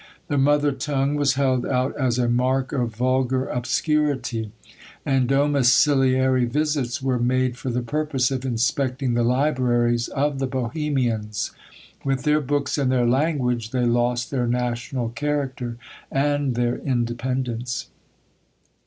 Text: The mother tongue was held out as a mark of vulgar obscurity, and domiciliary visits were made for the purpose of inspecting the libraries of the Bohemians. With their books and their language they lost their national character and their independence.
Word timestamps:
The 0.29 0.37
mother 0.39 0.71
tongue 0.71 1.13
was 1.13 1.35
held 1.35 1.63
out 1.63 1.95
as 1.95 2.17
a 2.17 2.27
mark 2.27 2.71
of 2.71 2.95
vulgar 2.95 3.45
obscurity, 3.47 4.51
and 5.05 5.27
domiciliary 5.29 6.45
visits 6.45 7.03
were 7.03 7.19
made 7.19 7.55
for 7.55 7.69
the 7.69 7.83
purpose 7.83 8.31
of 8.31 8.43
inspecting 8.43 9.13
the 9.13 9.21
libraries 9.21 10.07
of 10.07 10.39
the 10.39 10.47
Bohemians. 10.47 11.51
With 12.03 12.23
their 12.23 12.41
books 12.41 12.79
and 12.79 12.91
their 12.91 13.05
language 13.05 13.69
they 13.69 13.85
lost 13.85 14.31
their 14.31 14.47
national 14.47 15.09
character 15.09 15.77
and 16.11 16.55
their 16.55 16.79
independence. 16.79 17.89